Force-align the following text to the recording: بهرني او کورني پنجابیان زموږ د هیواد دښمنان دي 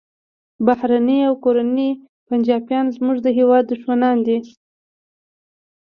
بهرني 0.65 1.17
او 1.27 1.33
کورني 1.43 1.89
پنجابیان 2.27 2.85
زموږ 2.95 3.17
د 3.21 3.27
هیواد 3.37 3.63
دښمنان 3.71 4.17
دي 4.27 4.37